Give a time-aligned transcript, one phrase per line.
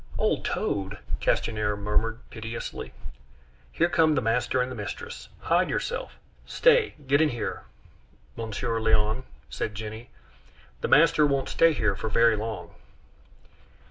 [0.17, 2.91] "Old toad!" Castanier murmured piteously.
[3.71, 6.15] "Here come the master and mistress; hide yourself!
[6.43, 7.65] Stay, get in here,
[8.35, 10.09] Monsieur Léon," said Jenny.
[10.81, 12.73] "The master won't stay here for very long."